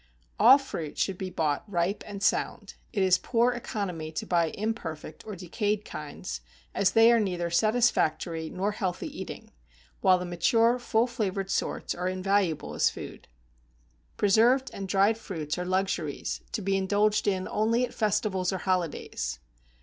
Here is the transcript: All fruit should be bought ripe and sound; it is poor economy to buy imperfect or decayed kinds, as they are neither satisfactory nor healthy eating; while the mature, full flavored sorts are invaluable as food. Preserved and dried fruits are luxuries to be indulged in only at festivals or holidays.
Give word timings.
All 0.39 0.57
fruit 0.57 0.97
should 0.97 1.19
be 1.19 1.29
bought 1.29 1.63
ripe 1.71 2.03
and 2.07 2.23
sound; 2.23 2.73
it 2.91 3.03
is 3.03 3.19
poor 3.19 3.51
economy 3.51 4.11
to 4.13 4.25
buy 4.25 4.49
imperfect 4.49 5.23
or 5.27 5.35
decayed 5.35 5.85
kinds, 5.85 6.41
as 6.73 6.89
they 6.93 7.11
are 7.11 7.19
neither 7.19 7.51
satisfactory 7.51 8.49
nor 8.49 8.71
healthy 8.71 9.15
eating; 9.15 9.51
while 9.99 10.17
the 10.17 10.25
mature, 10.25 10.79
full 10.79 11.05
flavored 11.05 11.51
sorts 11.51 11.93
are 11.93 12.07
invaluable 12.09 12.73
as 12.73 12.89
food. 12.89 13.27
Preserved 14.17 14.71
and 14.73 14.87
dried 14.87 15.19
fruits 15.19 15.59
are 15.59 15.65
luxuries 15.65 16.41
to 16.51 16.63
be 16.63 16.75
indulged 16.77 17.27
in 17.27 17.47
only 17.47 17.85
at 17.85 17.93
festivals 17.93 18.51
or 18.51 18.57
holidays. 18.57 19.37